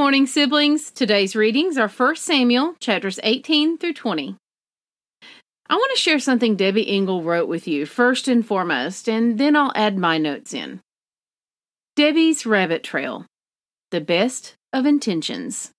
Morning, 0.00 0.26
siblings. 0.26 0.90
Today's 0.90 1.36
readings 1.36 1.76
are 1.76 1.86
1 1.86 2.16
Samuel 2.16 2.74
chapters 2.80 3.20
18 3.22 3.76
through 3.76 3.92
20. 3.92 4.34
I 5.68 5.74
want 5.74 5.92
to 5.94 6.00
share 6.00 6.18
something 6.18 6.56
Debbie 6.56 6.88
Engel 6.88 7.22
wrote 7.22 7.48
with 7.48 7.68
you 7.68 7.84
first 7.84 8.26
and 8.26 8.44
foremost, 8.44 9.10
and 9.10 9.36
then 9.36 9.54
I'll 9.54 9.74
add 9.74 9.98
my 9.98 10.16
notes 10.16 10.54
in. 10.54 10.80
Debbie's 11.96 12.46
Rabbit 12.46 12.82
Trail 12.82 13.26
The 13.90 14.00
Best 14.00 14.54
of 14.72 14.86
Intentions. 14.86 15.70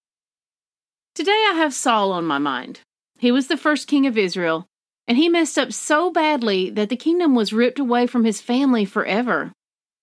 Today 1.16 1.48
I 1.50 1.54
have 1.56 1.74
Saul 1.74 2.12
on 2.12 2.24
my 2.24 2.38
mind. 2.38 2.82
He 3.18 3.32
was 3.32 3.48
the 3.48 3.58
first 3.58 3.88
king 3.88 4.06
of 4.06 4.20
Israel, 4.20 4.68
and 5.08 5.18
he 5.18 5.30
messed 5.30 5.58
up 5.58 5.74
so 5.74 6.12
badly 6.12 6.70
that 6.70 6.90
the 6.90 6.96
kingdom 6.96 7.34
was 7.34 7.54
ripped 7.54 7.80
away 7.80 8.06
from 8.06 8.24
his 8.24 8.40
family 8.40 8.86
forever. 8.86 9.52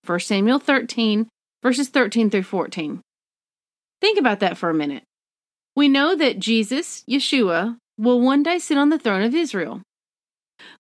1 0.04 0.18
Samuel 0.18 0.58
13, 0.58 1.28
verses 1.62 1.88
13 1.88 2.30
through 2.30 2.42
14. 2.42 3.00
Think 4.00 4.18
about 4.18 4.40
that 4.40 4.56
for 4.56 4.70
a 4.70 4.74
minute. 4.74 5.02
We 5.74 5.88
know 5.88 6.14
that 6.16 6.38
Jesus, 6.38 7.04
Yeshua, 7.08 7.76
will 7.96 8.20
one 8.20 8.42
day 8.42 8.58
sit 8.58 8.78
on 8.78 8.90
the 8.90 8.98
throne 8.98 9.22
of 9.22 9.34
Israel. 9.34 9.82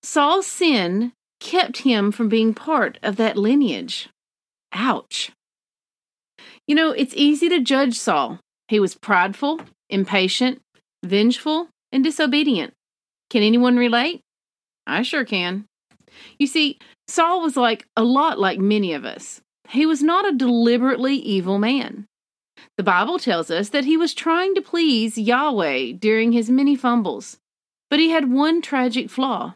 Saul's 0.02 0.46
sin 0.46 1.12
kept 1.40 1.78
him 1.78 2.10
from 2.10 2.28
being 2.28 2.54
part 2.54 2.98
of 3.02 3.16
that 3.16 3.36
lineage. 3.36 4.08
Ouch. 4.72 5.30
You 6.66 6.74
know, 6.74 6.90
it's 6.90 7.14
easy 7.16 7.48
to 7.48 7.60
judge 7.60 7.98
Saul. 7.98 8.40
He 8.68 8.80
was 8.80 8.94
prideful, 8.94 9.60
impatient, 9.88 10.60
vengeful, 11.04 11.68
and 11.92 12.04
disobedient. 12.04 12.74
Can 13.30 13.42
anyone 13.42 13.76
relate? 13.76 14.20
I 14.86 15.02
sure 15.02 15.24
can. 15.24 15.64
You 16.38 16.46
see, 16.46 16.78
Saul 17.06 17.40
was 17.40 17.56
like 17.56 17.86
a 17.96 18.02
lot 18.02 18.38
like 18.38 18.58
many 18.58 18.92
of 18.92 19.04
us. 19.04 19.40
He 19.68 19.86
was 19.86 20.02
not 20.02 20.26
a 20.26 20.36
deliberately 20.36 21.16
evil 21.16 21.58
man. 21.58 22.06
The 22.76 22.82
Bible 22.82 23.18
tells 23.18 23.50
us 23.50 23.70
that 23.70 23.84
he 23.84 23.96
was 23.96 24.14
trying 24.14 24.54
to 24.54 24.62
please 24.62 25.18
Yahweh 25.18 25.92
during 25.92 26.32
his 26.32 26.50
many 26.50 26.76
fumbles, 26.76 27.38
but 27.90 27.98
he 27.98 28.10
had 28.10 28.30
one 28.30 28.62
tragic 28.62 29.10
flaw. 29.10 29.54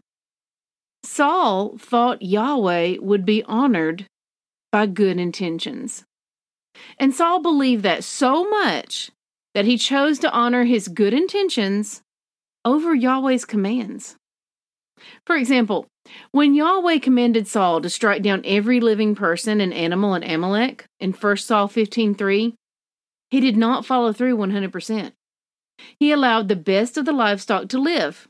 Saul 1.04 1.76
thought 1.78 2.22
Yahweh 2.22 2.98
would 3.00 3.24
be 3.24 3.42
honored 3.44 4.06
by 4.70 4.86
good 4.86 5.18
intentions. 5.18 6.04
And 6.98 7.14
Saul 7.14 7.40
believed 7.40 7.82
that 7.82 8.04
so 8.04 8.48
much 8.48 9.10
that 9.54 9.64
he 9.66 9.76
chose 9.76 10.18
to 10.20 10.32
honor 10.32 10.64
his 10.64 10.88
good 10.88 11.12
intentions 11.12 12.02
over 12.64 12.94
Yahweh's 12.94 13.44
commands. 13.44 14.16
For 15.26 15.36
example, 15.36 15.86
when 16.30 16.54
Yahweh 16.54 16.98
commanded 16.98 17.48
Saul 17.48 17.80
to 17.80 17.90
strike 17.90 18.22
down 18.22 18.42
every 18.44 18.80
living 18.80 19.14
person 19.14 19.60
and 19.60 19.74
animal 19.74 20.14
in 20.14 20.22
Amalek 20.22 20.84
in 21.00 21.12
1 21.12 21.36
Saul 21.38 21.68
15:3, 21.68 22.54
he 23.32 23.40
did 23.40 23.56
not 23.56 23.86
follow 23.86 24.12
through 24.12 24.36
100%. 24.36 25.12
He 25.98 26.12
allowed 26.12 26.48
the 26.48 26.54
best 26.54 26.98
of 26.98 27.06
the 27.06 27.14
livestock 27.14 27.70
to 27.70 27.80
live 27.80 28.28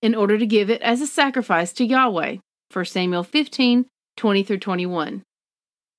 in 0.00 0.14
order 0.14 0.38
to 0.38 0.46
give 0.46 0.70
it 0.70 0.80
as 0.80 1.00
a 1.00 1.08
sacrifice 1.08 1.72
to 1.72 1.84
Yahweh. 1.84 2.36
1 2.72 2.84
Samuel 2.84 3.24
15 3.24 3.86
20 4.16 4.42
through 4.44 4.58
21. 4.58 5.22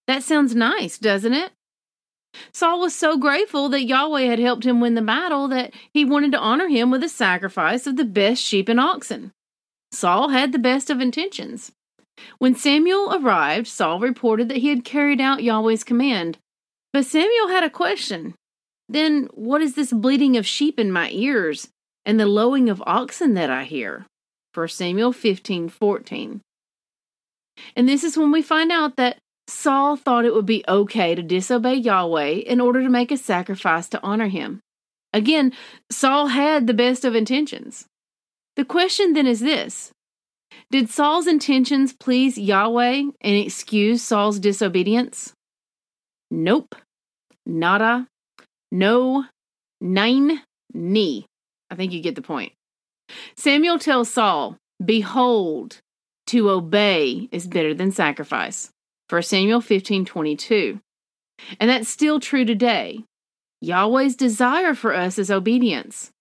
That 0.08 0.24
sounds 0.24 0.56
nice, 0.56 0.97
doesn't 0.97 1.34
it? 1.34 1.52
Saul 2.53 2.80
was 2.80 2.96
so 2.96 3.18
grateful 3.18 3.68
that 3.69 3.84
Yahweh 3.84 4.24
had 4.24 4.40
helped 4.40 4.66
him 4.66 4.80
win 4.80 4.96
the 4.96 5.02
battle 5.02 5.50
that 5.50 5.74
he 5.94 6.06
wanted 6.06 6.31
to 6.31 6.40
honor 6.40 6.69
him 6.69 6.92
with 6.92 7.03
a 7.03 7.09
sacrifice 7.09 7.86
of 7.88 7.97
the 7.97 8.06
best 8.06 8.42
sheep 8.42 8.69
and 8.69 8.80
oxen. 8.80 9.34
Saul 9.92 10.30
had 10.30 10.53
the 10.53 10.59
best 10.59 10.90
of 10.90 11.02
intentions. 11.02 11.74
When 12.38 12.56
Samuel 12.56 13.13
arrived, 13.13 13.68
Saul 13.68 14.00
reported 14.00 14.47
that 14.47 14.59
he 14.59 14.69
had 14.69 14.86
carried 14.86 15.19
out 15.19 15.44
Yahweh's 15.44 15.84
command 15.84 16.38
but 16.92 17.06
Samuel 17.06 17.50
had 17.50 17.63
a 17.63 17.69
question. 17.69 18.34
Then 18.89 19.29
what 19.33 19.61
is 19.61 19.75
this 19.75 19.94
bleating 19.94 20.35
of 20.35 20.47
sheep 20.47 20.79
in 20.79 20.91
my 20.91 21.11
ears 21.11 21.69
and 22.05 22.19
the 22.19 22.25
lowing 22.25 22.69
of 22.69 22.83
oxen 22.85 23.35
that 23.35 23.51
I 23.51 23.63
hear? 23.63 24.07
1 24.55 24.67
Samuel 24.69 25.13
15 25.13 25.69
14. 25.69 26.41
And 27.75 27.88
this 27.88 28.03
is 28.03 28.17
when 28.17 28.31
we 28.31 28.41
find 28.41 28.72
out 28.72 28.95
that 28.95 29.19
Saul 29.47 29.95
thought 29.95 30.25
it 30.25 30.33
would 30.33 30.45
be 30.45 30.63
okay 30.67 31.13
to 31.13 31.22
disobey 31.22 31.75
Yahweh 31.75 32.41
in 32.45 32.59
order 32.59 32.81
to 32.81 32.89
make 32.89 33.11
a 33.11 33.17
sacrifice 33.17 33.88
to 33.89 34.01
honor 34.01 34.27
him. 34.27 34.61
Again, 35.13 35.53
Saul 35.91 36.27
had 36.27 36.67
the 36.67 36.73
best 36.73 37.03
of 37.06 37.16
intentions. 37.16 37.85
The 38.56 38.66
question 38.66 39.13
then 39.13 39.27
is 39.27 39.39
this 39.39 39.91
Did 40.71 40.89
Saul's 40.89 41.27
intentions 41.27 41.94
please 41.94 42.38
Yahweh 42.38 43.03
and 43.21 43.35
excuse 43.35 44.01
Saul's 44.01 44.39
disobedience? 44.39 45.33
Nope. 46.31 46.75
Nada. 47.45 48.07
No. 48.72 49.25
Nein. 49.81 50.41
Knee. 50.74 51.25
I 51.69 51.75
think 51.75 51.91
you 51.91 52.02
get 52.02 52.16
the 52.16 52.22
point. 52.22 52.53
Samuel 53.35 53.80
tells 53.80 54.09
Saul, 54.09 54.57
Behold, 54.84 55.80
to 56.28 56.50
obey 56.50 57.28
is 57.31 57.47
better 57.47 57.74
than 57.74 57.91
sacrifice. 57.91 58.69
1 59.09 59.24
Samuel 59.24 59.62
15 59.62 60.06
22. 60.06 60.80
And 61.59 61.69
that's 61.69 61.90
still 61.90 62.19
true 62.19 62.46
today. 62.46 63.03
Yahweh's 63.62 64.16
desire 64.16 64.74
for 64.74 64.94
us 64.94 65.18
is 65.18 65.31
obedience. 65.31 66.12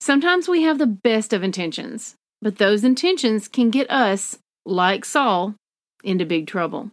Sometimes 0.00 0.48
we 0.48 0.62
have 0.62 0.78
the 0.78 0.86
best 0.86 1.32
of 1.32 1.42
intentions, 1.42 2.16
but 2.42 2.58
those 2.58 2.84
intentions 2.84 3.48
can 3.48 3.70
get 3.70 3.90
us, 3.90 4.38
like 4.66 5.04
Saul, 5.04 5.54
into 6.02 6.26
big 6.26 6.46
trouble. 6.46 6.90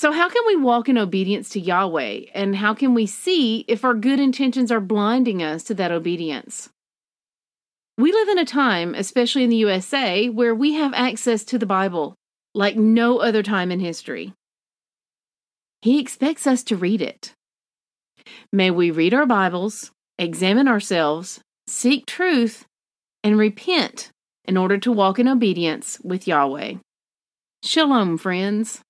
So, 0.00 0.12
how 0.12 0.30
can 0.30 0.42
we 0.46 0.56
walk 0.56 0.88
in 0.88 0.96
obedience 0.96 1.50
to 1.50 1.60
Yahweh? 1.60 2.20
And 2.32 2.56
how 2.56 2.72
can 2.72 2.94
we 2.94 3.04
see 3.04 3.66
if 3.68 3.84
our 3.84 3.92
good 3.92 4.18
intentions 4.18 4.72
are 4.72 4.80
blinding 4.80 5.42
us 5.42 5.62
to 5.64 5.74
that 5.74 5.92
obedience? 5.92 6.70
We 7.98 8.10
live 8.10 8.28
in 8.30 8.38
a 8.38 8.46
time, 8.46 8.94
especially 8.94 9.44
in 9.44 9.50
the 9.50 9.56
USA, 9.56 10.30
where 10.30 10.54
we 10.54 10.72
have 10.72 10.94
access 10.94 11.44
to 11.44 11.58
the 11.58 11.66
Bible 11.66 12.14
like 12.54 12.76
no 12.76 13.18
other 13.18 13.42
time 13.42 13.70
in 13.70 13.78
history. 13.78 14.32
He 15.82 16.00
expects 16.00 16.46
us 16.46 16.62
to 16.62 16.78
read 16.78 17.02
it. 17.02 17.34
May 18.50 18.70
we 18.70 18.90
read 18.90 19.12
our 19.12 19.26
Bibles, 19.26 19.90
examine 20.18 20.66
ourselves, 20.66 21.42
seek 21.66 22.06
truth, 22.06 22.64
and 23.22 23.36
repent 23.36 24.12
in 24.46 24.56
order 24.56 24.78
to 24.78 24.92
walk 24.92 25.18
in 25.18 25.28
obedience 25.28 25.98
with 26.02 26.26
Yahweh. 26.26 26.76
Shalom, 27.62 28.16
friends. 28.16 28.80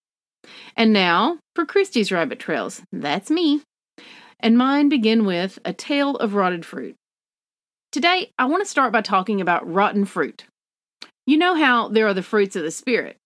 And 0.77 0.93
now 0.93 1.39
for 1.55 1.67
Christy's 1.67 2.13
rabbit 2.13 2.39
trails. 2.39 2.83
That's 2.93 3.31
me. 3.31 3.63
And 4.39 4.57
mine 4.57 4.89
begin 4.89 5.25
with 5.25 5.59
a 5.65 5.73
tale 5.73 6.17
of 6.17 6.35
rotted 6.35 6.65
fruit. 6.65 6.97
Today, 7.93 8.31
I 8.39 8.47
want 8.47 8.63
to 8.63 8.71
start 8.71 8.93
by 8.93 9.03
talking 9.03 9.41
about 9.41 9.71
rotten 9.71 10.05
fruit. 10.05 10.45
You 11.27 11.37
know 11.37 11.55
how 11.55 11.89
there 11.89 12.07
are 12.07 12.15
the 12.15 12.23
fruits 12.23 12.57
of 12.57 12.63
the 12.63 12.71
Spirit. 12.71 13.17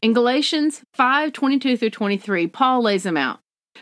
In 0.00 0.12
Galatians 0.12 0.82
5 0.94 1.32
22 1.32 1.76
through 1.76 1.90
23, 1.90 2.46
Paul 2.46 2.82
lays 2.82 3.02
them 3.02 3.16
out. 3.16 3.40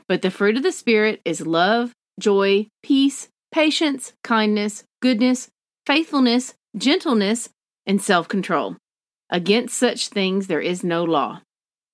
But 0.08 0.22
the 0.22 0.30
fruit 0.30 0.56
of 0.56 0.62
the 0.62 0.72
Spirit 0.72 1.20
is 1.24 1.46
love, 1.46 1.92
joy, 2.18 2.68
peace, 2.82 3.28
patience, 3.52 4.12
kindness, 4.22 4.84
goodness, 5.02 5.48
faithfulness, 5.86 6.54
gentleness, 6.76 7.48
and 7.86 8.00
self 8.00 8.28
control. 8.28 8.76
Against 9.30 9.76
such 9.76 10.08
things 10.08 10.46
there 10.46 10.60
is 10.60 10.82
no 10.82 11.04
law. 11.04 11.42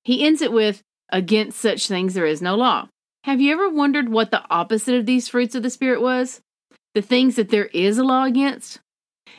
He 0.07 0.25
ends 0.25 0.41
it 0.41 0.53
with, 0.53 0.83
Against 1.11 1.61
such 1.61 1.87
things 1.87 2.15
there 2.15 2.27
is 2.27 2.43
no 2.43 2.55
law. 2.57 2.89
Have 3.25 3.41
you 3.41 3.53
ever 3.53 3.69
wondered 3.69 4.09
what 4.09 4.31
the 4.31 4.45
opposite 4.51 4.95
of 4.95 5.07
these 5.07 5.29
fruits 5.29 5.55
of 5.55 5.63
the 5.63 5.71
Spirit 5.71 6.01
was? 6.01 6.41
The 6.95 7.03
things 7.03 7.37
that 7.37 7.51
there 7.51 7.67
is 7.67 7.99
a 7.99 8.05
law 8.05 8.25
against? 8.25 8.81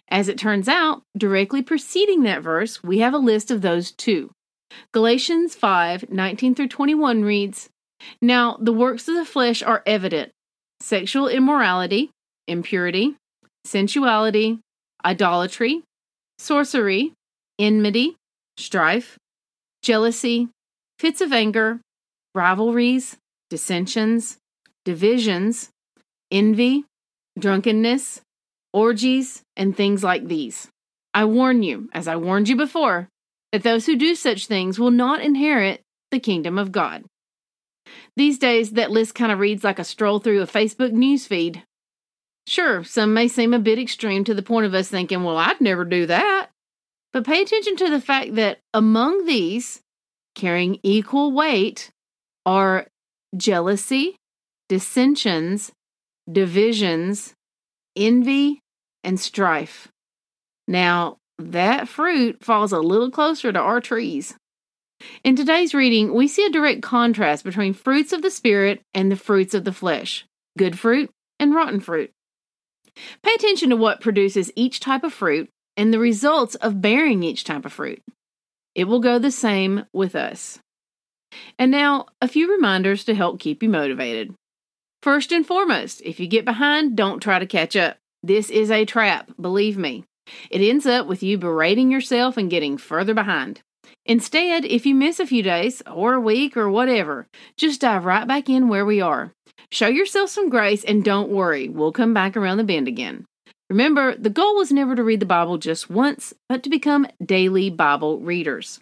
As 0.10 0.28
it 0.28 0.38
turns 0.38 0.68
out, 0.68 1.02
directly 1.18 1.62
preceding 1.62 2.24
that 2.24 2.42
verse, 2.42 2.84
we 2.84 3.00
have 3.00 3.14
a 3.14 3.18
list 3.18 3.52
of 3.52 3.62
those 3.62 3.92
too. 3.92 4.32
Galatians 4.94 5.56
5 5.56 6.10
19 6.10 6.56
through 6.56 6.68
21 6.68 7.24
reads, 7.24 7.70
Now 8.22 8.58
the 8.60 8.74
works 8.74 9.08
of 9.08 9.16
the 9.16 9.26
flesh 9.26 9.62
are 9.64 9.84
evident 9.86 10.32
sexual 10.80 11.28
immorality, 11.28 12.12
impurity, 12.48 13.16
sensuality, 13.66 14.60
idolatry, 15.04 15.84
sorcery, 16.38 17.14
enmity, 17.60 18.16
strife, 18.58 19.18
jealousy, 19.82 20.50
fits 21.00 21.22
of 21.22 21.32
anger, 21.32 21.80
rivalries, 22.34 23.18
dissensions, 23.50 24.38
divisions, 24.86 25.70
envy, 26.32 26.86
drunkenness, 27.38 28.22
orgies, 28.74 29.42
and 29.56 29.76
things 29.76 30.04
like 30.04 30.28
these. 30.28 30.68
I 31.14 31.26
warn 31.26 31.64
you, 31.64 31.90
as 31.94 32.08
I 32.08 32.16
warned 32.16 32.50
you 32.50 32.56
before, 32.56 33.10
that 33.52 33.64
those 33.64 33.86
who 33.86 33.96
do 33.96 34.16
such 34.16 34.48
things 34.48 34.78
will 34.80 34.92
not 34.92 35.22
inherit 35.22 35.82
the 36.12 36.20
kingdom 36.20 36.58
of 36.58 36.72
God. 36.72 37.06
These 38.16 38.38
days, 38.38 38.72
that 38.72 38.92
list 38.92 39.16
kind 39.16 39.32
of 39.32 39.40
reads 39.40 39.64
like 39.64 39.80
a 39.80 39.84
stroll 39.84 40.20
through 40.20 40.42
a 40.42 40.48
Facebook 40.48 40.92
newsfeed. 40.92 41.64
Sure, 42.46 42.84
some 42.84 43.14
may 43.14 43.28
seem 43.28 43.54
a 43.54 43.60
bit 43.60 43.80
extreme 43.80 44.24
to 44.24 44.34
the 44.34 44.42
point 44.42 44.66
of 44.66 44.74
us 44.74 44.90
thinking, 44.90 45.24
well, 45.24 45.38
I'd 45.38 45.60
never 45.62 45.86
do 45.86 46.06
that. 46.06 46.50
But 47.14 47.26
pay 47.26 47.42
attention 47.42 47.76
to 47.78 47.90
the 47.90 48.02
fact 48.02 48.36
that 48.36 48.60
among 48.74 49.26
these, 49.26 49.82
carrying 50.38 50.80
equal 50.84 51.34
weight, 51.34 51.90
are 52.46 52.88
jealousy, 53.36 54.16
dissensions, 54.70 55.72
divisions, 56.32 57.34
envy, 57.96 58.62
and 59.04 59.20
strife. 59.20 59.90
Now, 60.68 61.18
that 61.40 61.88
fruit 61.88 62.44
falls 62.44 62.72
a 62.72 62.80
little 62.80 63.12
closer 63.12 63.52
to 63.52 63.60
our 63.60 63.82
trees. 63.82 64.36
In 65.24 65.36
today's 65.36 65.74
reading, 65.74 66.14
we 66.14 66.28
see 66.28 66.46
a 66.46 66.52
direct 66.52 66.82
contrast 66.82 67.44
between 67.44 67.74
fruits 67.74 68.14
of 68.14 68.22
the 68.22 68.32
Spirit 68.32 68.82
and 68.94 69.12
the 69.12 69.16
fruits 69.16 69.54
of 69.54 69.66
the 69.66 69.74
flesh 69.74 70.26
good 70.58 70.80
fruit 70.80 71.12
and 71.40 71.54
rotten 71.54 71.80
fruit. 71.80 72.12
Pay 73.22 73.34
attention 73.36 73.70
to 73.70 73.76
what 73.76 74.02
produces 74.02 74.52
each 74.56 74.80
type 74.80 75.04
of 75.04 75.14
fruit 75.14 75.50
and 75.76 75.94
the 75.94 76.00
results 76.00 76.56
of 76.56 76.82
bearing 76.82 77.22
each 77.22 77.44
type 77.44 77.64
of 77.64 77.72
fruit. 77.72 78.02
It 78.78 78.88
will 78.88 79.00
go 79.00 79.18
the 79.18 79.32
same 79.32 79.86
with 79.92 80.16
us. 80.16 80.60
And 81.58 81.72
now, 81.72 82.06
a 82.22 82.28
few 82.28 82.50
reminders 82.50 83.04
to 83.06 83.16
help 83.16 83.40
keep 83.40 83.64
you 83.64 83.70
motivated. 83.70 84.36
First 85.02 85.32
and 85.32 85.46
foremost, 85.46 86.00
if 86.06 86.20
you 86.20 86.28
get 86.28 86.46
behind, 86.46 86.96
don't 86.96 87.20
try 87.20 87.40
to 87.40 87.48
catch 87.48 87.76
up. 87.76 87.98
This 88.22 88.52
is 88.52 88.70
a 88.70 88.86
trap, 88.86 89.32
believe 89.42 89.78
me. 89.78 90.04
It 90.52 90.62
ends 90.62 90.86
up 90.86 91.08
with 91.08 91.24
you 91.24 91.40
berating 91.40 91.92
yourself 91.92 92.38
and 92.38 92.52
getting 92.52 92.78
further 92.78 93.16
behind. 93.16 93.62
Instead, 94.06 94.64
if 94.64 94.86
you 94.86 94.94
miss 94.94 95.20
a 95.20 95.26
few 95.26 95.42
days 95.42 95.82
or 95.92 96.14
a 96.14 96.22
week 96.22 96.56
or 96.56 96.70
whatever, 96.70 97.26
just 97.58 97.82
dive 97.82 98.06
right 98.06 98.28
back 98.28 98.48
in 98.48 98.68
where 98.68 98.86
we 98.86 99.02
are. 99.02 99.32
Show 99.72 99.88
yourself 99.88 100.30
some 100.30 100.50
grace 100.50 100.84
and 100.84 101.04
don't 101.04 101.30
worry, 101.30 101.68
we'll 101.68 101.92
come 101.92 102.14
back 102.14 102.38
around 102.38 102.58
the 102.58 102.64
bend 102.64 102.88
again. 102.88 103.26
Remember, 103.70 104.16
the 104.16 104.30
goal 104.30 104.56
was 104.56 104.72
never 104.72 104.96
to 104.96 105.04
read 105.04 105.20
the 105.20 105.26
Bible 105.26 105.58
just 105.58 105.90
once, 105.90 106.34
but 106.48 106.64
to 106.64 106.70
become 106.70 107.08
daily 107.24 107.70
Bible 107.70 108.20
readers. 108.20 108.80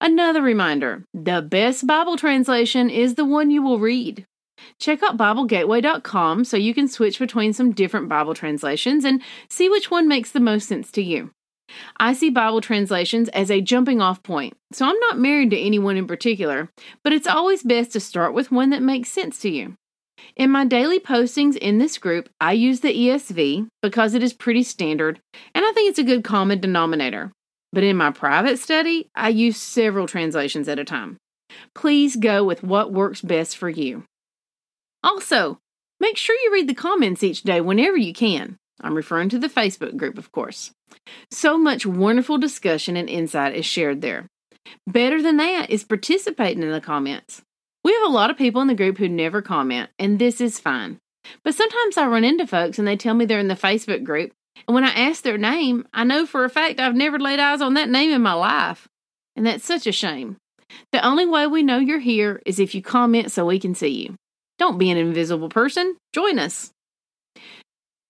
Another 0.00 0.40
reminder 0.40 1.04
the 1.12 1.42
best 1.42 1.86
Bible 1.86 2.16
translation 2.16 2.88
is 2.88 3.14
the 3.14 3.24
one 3.24 3.50
you 3.50 3.62
will 3.62 3.78
read. 3.78 4.26
Check 4.78 5.02
out 5.02 5.16
BibleGateway.com 5.16 6.44
so 6.44 6.56
you 6.56 6.74
can 6.74 6.88
switch 6.88 7.18
between 7.18 7.52
some 7.52 7.72
different 7.72 8.08
Bible 8.08 8.34
translations 8.34 9.04
and 9.04 9.22
see 9.48 9.68
which 9.68 9.90
one 9.90 10.08
makes 10.08 10.30
the 10.32 10.40
most 10.40 10.68
sense 10.68 10.90
to 10.92 11.02
you. 11.02 11.30
I 11.98 12.14
see 12.14 12.30
Bible 12.30 12.60
translations 12.60 13.28
as 13.30 13.50
a 13.50 13.60
jumping 13.60 14.00
off 14.00 14.22
point, 14.22 14.56
so 14.72 14.86
I'm 14.86 14.98
not 14.98 15.18
married 15.18 15.50
to 15.50 15.58
anyone 15.58 15.96
in 15.96 16.06
particular, 16.06 16.70
but 17.04 17.12
it's 17.12 17.28
always 17.28 17.62
best 17.62 17.92
to 17.92 18.00
start 18.00 18.34
with 18.34 18.50
one 18.50 18.70
that 18.70 18.82
makes 18.82 19.10
sense 19.10 19.38
to 19.40 19.50
you. 19.50 19.76
In 20.36 20.50
my 20.50 20.64
daily 20.64 21.00
postings 21.00 21.56
in 21.56 21.78
this 21.78 21.98
group, 21.98 22.28
I 22.40 22.52
use 22.52 22.80
the 22.80 22.94
ESV 22.94 23.68
because 23.82 24.14
it 24.14 24.22
is 24.22 24.32
pretty 24.32 24.62
standard 24.62 25.20
and 25.54 25.64
I 25.64 25.72
think 25.72 25.90
it's 25.90 25.98
a 25.98 26.04
good 26.04 26.24
common 26.24 26.60
denominator. 26.60 27.32
But 27.72 27.84
in 27.84 27.96
my 27.96 28.10
private 28.10 28.58
study, 28.58 29.10
I 29.14 29.28
use 29.28 29.56
several 29.56 30.06
translations 30.06 30.68
at 30.68 30.78
a 30.78 30.84
time. 30.84 31.18
Please 31.74 32.16
go 32.16 32.44
with 32.44 32.62
what 32.62 32.92
works 32.92 33.20
best 33.20 33.56
for 33.56 33.68
you. 33.68 34.04
Also, 35.02 35.58
make 36.00 36.16
sure 36.16 36.36
you 36.36 36.52
read 36.52 36.68
the 36.68 36.74
comments 36.74 37.22
each 37.22 37.42
day 37.42 37.60
whenever 37.60 37.96
you 37.96 38.12
can. 38.12 38.56
I'm 38.80 38.94
referring 38.94 39.28
to 39.30 39.38
the 39.38 39.48
Facebook 39.48 39.96
group, 39.96 40.18
of 40.18 40.32
course. 40.32 40.72
So 41.30 41.58
much 41.58 41.86
wonderful 41.86 42.38
discussion 42.38 42.96
and 42.96 43.08
insight 43.08 43.54
is 43.54 43.66
shared 43.66 44.00
there. 44.00 44.26
Better 44.86 45.22
than 45.22 45.36
that 45.36 45.70
is 45.70 45.84
participating 45.84 46.62
in 46.62 46.70
the 46.70 46.80
comments. 46.80 47.42
We 47.84 47.92
have 47.92 48.02
a 48.02 48.12
lot 48.12 48.30
of 48.30 48.36
people 48.36 48.60
in 48.60 48.68
the 48.68 48.74
group 48.74 48.98
who 48.98 49.08
never 49.08 49.42
comment, 49.42 49.90
and 49.98 50.18
this 50.18 50.40
is 50.40 50.58
fine. 50.58 50.98
But 51.44 51.54
sometimes 51.54 51.96
I 51.96 52.06
run 52.06 52.24
into 52.24 52.46
folks 52.46 52.78
and 52.78 52.86
they 52.86 52.96
tell 52.96 53.14
me 53.14 53.24
they're 53.24 53.38
in 53.38 53.48
the 53.48 53.54
Facebook 53.54 54.04
group, 54.04 54.32
and 54.66 54.74
when 54.74 54.84
I 54.84 54.90
ask 54.90 55.22
their 55.22 55.38
name, 55.38 55.86
I 55.92 56.04
know 56.04 56.26
for 56.26 56.44
a 56.44 56.50
fact 56.50 56.80
I've 56.80 56.94
never 56.94 57.18
laid 57.18 57.40
eyes 57.40 57.60
on 57.60 57.74
that 57.74 57.88
name 57.88 58.12
in 58.12 58.22
my 58.22 58.32
life. 58.32 58.88
And 59.36 59.46
that's 59.46 59.64
such 59.64 59.86
a 59.86 59.92
shame. 59.92 60.36
The 60.92 61.04
only 61.04 61.26
way 61.26 61.46
we 61.46 61.62
know 61.62 61.78
you're 61.78 61.98
here 61.98 62.40
is 62.44 62.58
if 62.58 62.74
you 62.74 62.82
comment 62.82 63.32
so 63.32 63.46
we 63.46 63.58
can 63.58 63.74
see 63.74 64.02
you. 64.02 64.14
Don't 64.58 64.78
be 64.78 64.90
an 64.90 64.98
invisible 64.98 65.48
person, 65.48 65.96
join 66.12 66.38
us. 66.38 66.70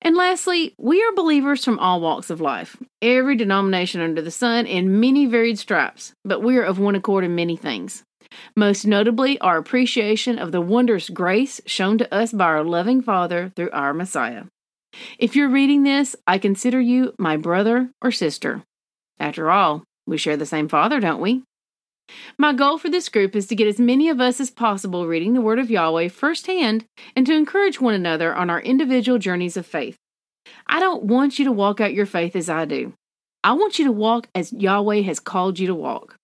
And 0.02 0.16
lastly, 0.16 0.74
we 0.78 1.02
are 1.02 1.12
believers 1.12 1.64
from 1.64 1.78
all 1.78 2.00
walks 2.00 2.30
of 2.30 2.40
life, 2.40 2.76
every 3.02 3.36
denomination 3.36 4.00
under 4.00 4.22
the 4.22 4.30
sun, 4.30 4.66
in 4.66 4.98
many 4.98 5.26
varied 5.26 5.58
stripes, 5.58 6.14
but 6.24 6.42
we 6.42 6.56
are 6.56 6.62
of 6.62 6.78
one 6.78 6.94
accord 6.94 7.22
in 7.22 7.34
many 7.34 7.56
things. 7.56 8.02
Most 8.56 8.86
notably, 8.86 9.38
our 9.40 9.58
appreciation 9.58 10.38
of 10.38 10.52
the 10.52 10.60
wondrous 10.60 11.08
grace 11.08 11.60
shown 11.66 11.98
to 11.98 12.14
us 12.14 12.32
by 12.32 12.44
our 12.44 12.64
loving 12.64 13.00
Father 13.00 13.52
through 13.54 13.70
our 13.72 13.94
Messiah. 13.94 14.44
If 15.18 15.36
you're 15.36 15.48
reading 15.48 15.82
this, 15.82 16.16
I 16.26 16.38
consider 16.38 16.80
you 16.80 17.14
my 17.18 17.36
brother 17.36 17.90
or 18.02 18.10
sister. 18.10 18.62
After 19.18 19.50
all, 19.50 19.84
we 20.06 20.18
share 20.18 20.36
the 20.36 20.46
same 20.46 20.68
Father, 20.68 20.98
don't 20.98 21.20
we? 21.20 21.42
My 22.38 22.52
goal 22.52 22.78
for 22.78 22.90
this 22.90 23.08
group 23.08 23.36
is 23.36 23.46
to 23.46 23.54
get 23.54 23.68
as 23.68 23.78
many 23.78 24.08
of 24.08 24.20
us 24.20 24.40
as 24.40 24.50
possible 24.50 25.06
reading 25.06 25.34
the 25.34 25.40
Word 25.40 25.60
of 25.60 25.70
Yahweh 25.70 26.08
firsthand 26.08 26.84
and 27.14 27.24
to 27.26 27.34
encourage 27.34 27.80
one 27.80 27.94
another 27.94 28.34
on 28.34 28.50
our 28.50 28.60
individual 28.60 29.18
journeys 29.18 29.56
of 29.56 29.66
faith. 29.66 29.96
I 30.66 30.80
don't 30.80 31.04
want 31.04 31.38
you 31.38 31.44
to 31.44 31.52
walk 31.52 31.80
out 31.80 31.94
your 31.94 32.06
faith 32.06 32.34
as 32.34 32.48
I 32.50 32.64
do. 32.64 32.94
I 33.44 33.52
want 33.52 33.78
you 33.78 33.84
to 33.84 33.92
walk 33.92 34.28
as 34.34 34.52
Yahweh 34.52 35.02
has 35.02 35.20
called 35.20 35.58
you 35.58 35.68
to 35.68 35.74
walk. 35.74 36.16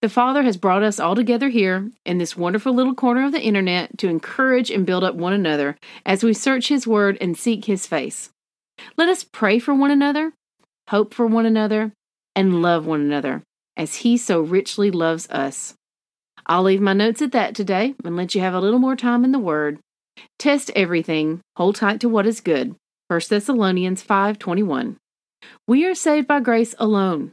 The 0.00 0.08
Father 0.08 0.42
has 0.42 0.56
brought 0.56 0.82
us 0.82 0.98
all 0.98 1.14
together 1.14 1.48
here 1.48 1.90
in 2.04 2.18
this 2.18 2.36
wonderful 2.36 2.74
little 2.74 2.94
corner 2.94 3.24
of 3.24 3.32
the 3.32 3.40
internet 3.40 3.98
to 3.98 4.08
encourage 4.08 4.70
and 4.70 4.84
build 4.86 5.04
up 5.04 5.14
one 5.14 5.32
another 5.32 5.76
as 6.04 6.24
we 6.24 6.34
search 6.34 6.68
His 6.68 6.86
Word 6.86 7.16
and 7.20 7.36
seek 7.36 7.66
His 7.66 7.86
face. 7.86 8.30
Let 8.96 9.08
us 9.08 9.24
pray 9.24 9.58
for 9.58 9.74
one 9.74 9.90
another, 9.90 10.32
hope 10.88 11.14
for 11.14 11.26
one 11.26 11.46
another, 11.46 11.92
and 12.34 12.62
love 12.62 12.86
one 12.86 13.00
another 13.00 13.42
as 13.76 13.96
He 13.96 14.16
so 14.16 14.40
richly 14.40 14.90
loves 14.90 15.28
us. 15.30 15.74
I'll 16.46 16.64
leave 16.64 16.80
my 16.80 16.92
notes 16.92 17.22
at 17.22 17.32
that 17.32 17.54
today 17.54 17.94
and 18.04 18.16
let 18.16 18.34
you 18.34 18.40
have 18.40 18.54
a 18.54 18.60
little 18.60 18.80
more 18.80 18.96
time 18.96 19.24
in 19.24 19.32
the 19.32 19.38
Word. 19.38 19.78
Test 20.38 20.70
everything, 20.74 21.40
hold 21.56 21.76
tight 21.76 22.00
to 22.00 22.08
what 22.08 22.26
is 22.26 22.40
good. 22.40 22.74
1 23.08 23.20
Thessalonians 23.28 24.02
5:21. 24.02 24.96
We 25.66 25.84
are 25.86 25.94
saved 25.94 26.26
by 26.26 26.40
grace 26.40 26.74
alone. 26.78 27.32